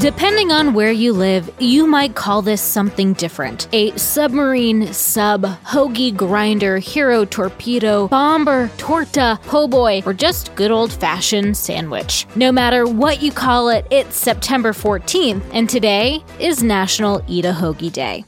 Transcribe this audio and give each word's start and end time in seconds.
Depending 0.00 0.50
on 0.50 0.72
where 0.72 0.90
you 0.90 1.12
live, 1.12 1.50
you 1.58 1.86
might 1.86 2.14
call 2.14 2.40
this 2.40 2.62
something 2.62 3.12
different. 3.12 3.68
A 3.74 3.94
submarine, 3.98 4.94
sub, 4.94 5.42
hoagie 5.42 6.16
grinder, 6.16 6.78
hero 6.78 7.26
torpedo, 7.26 8.08
bomber, 8.08 8.70
torta, 8.78 9.38
po' 9.42 9.68
boy, 9.68 10.02
or 10.06 10.14
just 10.14 10.54
good 10.54 10.70
old 10.70 10.90
fashioned 10.90 11.54
sandwich. 11.54 12.26
No 12.34 12.50
matter 12.50 12.86
what 12.86 13.20
you 13.20 13.30
call 13.30 13.68
it, 13.68 13.86
it's 13.90 14.16
September 14.16 14.72
14th, 14.72 15.42
and 15.52 15.68
today 15.68 16.24
is 16.38 16.62
National 16.62 17.22
Eat 17.28 17.44
a 17.44 17.52
Hoagie 17.52 17.92
Day. 17.92 18.24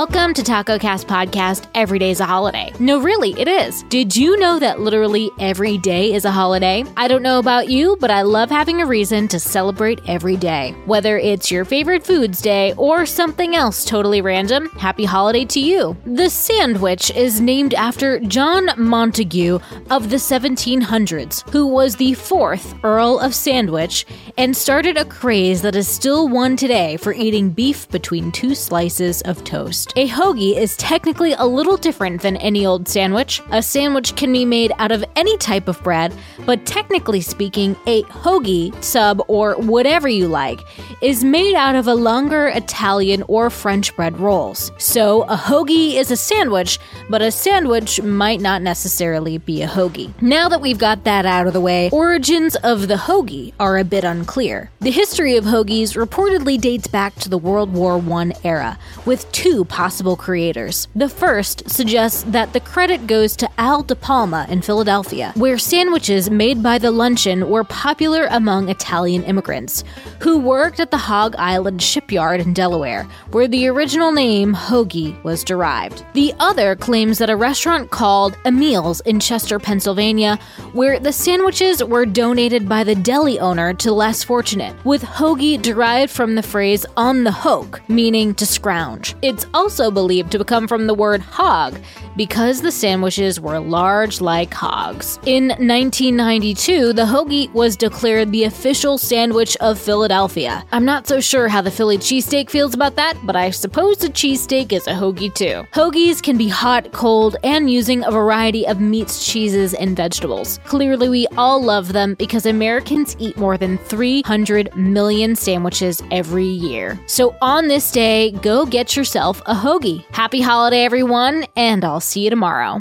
Welcome 0.00 0.32
to 0.32 0.42
Taco 0.42 0.78
Cast 0.78 1.06
Podcast. 1.08 1.68
Every 1.74 1.98
day 1.98 2.10
is 2.10 2.20
a 2.20 2.24
holiday. 2.24 2.72
No, 2.80 3.02
really, 3.02 3.38
it 3.38 3.46
is. 3.46 3.82
Did 3.90 4.16
you 4.16 4.38
know 4.38 4.58
that 4.58 4.80
literally 4.80 5.30
every 5.38 5.76
day 5.76 6.14
is 6.14 6.24
a 6.24 6.30
holiday? 6.30 6.84
I 6.96 7.06
don't 7.06 7.22
know 7.22 7.38
about 7.38 7.68
you, 7.68 7.98
but 8.00 8.10
I 8.10 8.22
love 8.22 8.48
having 8.48 8.80
a 8.80 8.86
reason 8.86 9.28
to 9.28 9.38
celebrate 9.38 10.00
every 10.08 10.38
day. 10.38 10.74
Whether 10.86 11.18
it's 11.18 11.50
your 11.50 11.66
favorite 11.66 12.02
foods 12.02 12.40
day 12.40 12.72
or 12.78 13.04
something 13.04 13.54
else 13.54 13.84
totally 13.84 14.22
random, 14.22 14.70
happy 14.70 15.04
holiday 15.04 15.44
to 15.44 15.60
you. 15.60 15.94
The 16.06 16.30
sandwich 16.30 17.10
is 17.10 17.42
named 17.42 17.74
after 17.74 18.20
John 18.20 18.68
Montagu 18.68 19.60
of 19.90 20.08
the 20.08 20.16
1700s, 20.16 21.46
who 21.50 21.66
was 21.66 21.96
the 21.96 22.14
fourth 22.14 22.74
Earl 22.82 23.18
of 23.18 23.34
Sandwich 23.34 24.06
and 24.38 24.56
started 24.56 24.96
a 24.96 25.04
craze 25.04 25.60
that 25.60 25.76
is 25.76 25.86
still 25.86 26.26
one 26.26 26.56
today 26.56 26.96
for 26.96 27.12
eating 27.12 27.50
beef 27.50 27.86
between 27.90 28.32
two 28.32 28.54
slices 28.54 29.20
of 29.22 29.44
toast 29.44 29.89
A 29.96 30.06
hoagie 30.08 30.56
is 30.56 30.76
technically 30.76 31.32
a 31.32 31.44
little 31.44 31.76
different 31.76 32.22
than 32.22 32.36
any 32.36 32.64
old 32.64 32.86
sandwich. 32.86 33.42
A 33.50 33.60
sandwich 33.60 34.14
can 34.14 34.32
be 34.32 34.44
made 34.44 34.70
out 34.78 34.92
of 34.92 35.04
any 35.16 35.36
type 35.38 35.66
of 35.66 35.82
bread, 35.82 36.14
but 36.46 36.64
technically 36.64 37.20
speaking, 37.20 37.74
a 37.88 38.04
hoagie, 38.04 38.72
sub, 38.84 39.20
or 39.26 39.54
whatever 39.54 40.08
you 40.08 40.28
like, 40.28 40.60
is 41.00 41.24
made 41.24 41.54
out 41.54 41.74
of 41.74 41.86
a 41.86 41.94
longer 41.94 42.48
Italian 42.48 43.22
or 43.26 43.48
French 43.48 43.94
bread 43.96 44.18
rolls. 44.18 44.70
So 44.76 45.22
a 45.22 45.36
hoagie 45.36 45.94
is 45.94 46.10
a 46.10 46.16
sandwich, 46.16 46.78
but 47.08 47.22
a 47.22 47.30
sandwich 47.30 48.02
might 48.02 48.40
not 48.40 48.60
necessarily 48.60 49.38
be 49.38 49.62
a 49.62 49.66
hoagie. 49.68 50.12
Now 50.20 50.48
that 50.50 50.60
we've 50.60 50.78
got 50.78 51.04
that 51.04 51.24
out 51.24 51.46
of 51.46 51.54
the 51.54 51.60
way, 51.60 51.88
origins 51.90 52.54
of 52.56 52.88
the 52.88 52.96
hoagie 52.96 53.54
are 53.58 53.78
a 53.78 53.84
bit 53.84 54.04
unclear. 54.04 54.70
The 54.80 54.90
history 54.90 55.36
of 55.36 55.44
hoagies 55.44 55.96
reportedly 55.96 56.60
dates 56.60 56.86
back 56.86 57.14
to 57.16 57.30
the 57.30 57.38
World 57.38 57.72
War 57.72 57.96
I 57.98 58.32
era, 58.44 58.78
with 59.06 59.30
two 59.32 59.64
possible 59.64 60.16
creators. 60.16 60.88
The 60.94 61.08
first 61.08 61.70
suggests 61.70 62.24
that 62.24 62.52
the 62.52 62.60
credit 62.60 63.06
goes 63.06 63.36
to 63.36 63.48
Al 63.58 63.82
De 63.82 63.94
Palma 63.94 64.46
in 64.50 64.60
Philadelphia, 64.60 65.32
where 65.34 65.58
sandwiches 65.58 66.30
made 66.30 66.62
by 66.62 66.76
the 66.78 66.90
luncheon 66.90 67.48
were 67.48 67.64
popular 67.64 68.26
among 68.30 68.68
Italian 68.68 69.22
immigrants, 69.22 69.82
who 70.20 70.38
worked 70.38 70.80
at 70.80 70.89
the 70.90 70.98
Hog 70.98 71.34
Island 71.36 71.82
shipyard 71.82 72.40
in 72.40 72.52
Delaware, 72.52 73.04
where 73.30 73.48
the 73.48 73.68
original 73.68 74.12
name 74.12 74.54
hoagie 74.54 75.22
was 75.22 75.44
derived. 75.44 76.04
The 76.14 76.34
other 76.38 76.76
claims 76.76 77.18
that 77.18 77.30
a 77.30 77.36
restaurant 77.36 77.90
called 77.90 78.36
Emil's 78.44 79.00
in 79.00 79.20
Chester, 79.20 79.58
Pennsylvania, 79.58 80.38
where 80.72 80.98
the 80.98 81.12
sandwiches 81.12 81.82
were 81.82 82.06
donated 82.06 82.68
by 82.68 82.84
the 82.84 82.94
deli 82.94 83.38
owner 83.38 83.74
to 83.74 83.92
less 83.92 84.22
fortunate, 84.22 84.74
with 84.84 85.02
hoagie 85.02 85.60
derived 85.60 86.12
from 86.12 86.34
the 86.34 86.42
phrase 86.42 86.86
on 86.96 87.24
the 87.24 87.32
hoke, 87.32 87.80
meaning 87.88 88.34
to 88.34 88.46
scrounge. 88.46 89.14
It's 89.22 89.46
also 89.54 89.90
believed 89.90 90.32
to 90.32 90.44
come 90.44 90.66
from 90.66 90.86
the 90.86 90.94
word 90.94 91.20
hog, 91.20 91.78
because 92.16 92.60
the 92.60 92.72
sandwiches 92.72 93.40
were 93.40 93.58
large 93.58 94.20
like 94.20 94.52
hogs. 94.52 95.18
In 95.26 95.48
1992, 95.48 96.92
the 96.92 97.04
hoagie 97.04 97.52
was 97.52 97.76
declared 97.76 98.32
the 98.32 98.44
official 98.44 98.98
sandwich 98.98 99.56
of 99.58 99.78
Philadelphia. 99.78 100.64
I'm 100.80 100.86
not 100.86 101.06
so 101.06 101.20
sure 101.20 101.46
how 101.46 101.60
the 101.60 101.70
Philly 101.70 101.98
cheesesteak 101.98 102.48
feels 102.48 102.72
about 102.72 102.96
that, 102.96 103.18
but 103.24 103.36
I 103.36 103.50
suppose 103.50 104.02
a 104.02 104.08
cheesesteak 104.08 104.72
is 104.72 104.86
a 104.86 104.94
hoagie 104.94 105.34
too. 105.34 105.66
Hoagies 105.74 106.22
can 106.22 106.38
be 106.38 106.48
hot, 106.48 106.90
cold, 106.92 107.36
and 107.44 107.70
using 107.70 108.02
a 108.02 108.10
variety 108.10 108.66
of 108.66 108.80
meats, 108.80 109.30
cheeses, 109.30 109.74
and 109.74 109.94
vegetables. 109.94 110.58
Clearly, 110.64 111.10
we 111.10 111.26
all 111.36 111.62
love 111.62 111.92
them 111.92 112.14
because 112.14 112.46
Americans 112.46 113.14
eat 113.18 113.36
more 113.36 113.58
than 113.58 113.76
300 113.76 114.74
million 114.74 115.36
sandwiches 115.36 116.02
every 116.10 116.48
year. 116.48 116.98
So 117.06 117.36
on 117.42 117.68
this 117.68 117.92
day, 117.92 118.30
go 118.30 118.64
get 118.64 118.96
yourself 118.96 119.42
a 119.44 119.54
hoagie. 119.54 120.06
Happy 120.14 120.40
holiday, 120.40 120.86
everyone, 120.86 121.44
and 121.56 121.84
I'll 121.84 122.00
see 122.00 122.24
you 122.24 122.30
tomorrow. 122.30 122.78